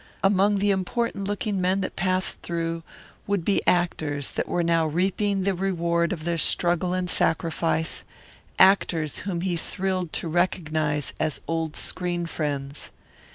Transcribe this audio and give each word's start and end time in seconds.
Among 0.23 0.55
the 0.55 0.71
important 0.71 1.25
looking 1.27 1.61
men 1.61 1.81
that 1.81 1.95
passed 1.95 2.41
through 2.41 2.81
would 3.27 3.45
be 3.45 3.61
actors 3.67 4.31
that 4.31 4.47
were 4.47 4.63
now 4.63 4.87
reaping 4.87 5.43
the 5.43 5.53
reward 5.53 6.11
of 6.11 6.23
their 6.23 6.39
struggle 6.39 6.91
and 6.95 7.07
sacrifice; 7.07 8.03
actors 8.57 9.17
whom 9.29 9.41
he 9.41 9.55
thrilled 9.55 10.11
to 10.13 10.27
recognize 10.27 11.13
as 11.19 11.41
old 11.47 11.75
screen 11.75 12.25
friends. 12.25 12.89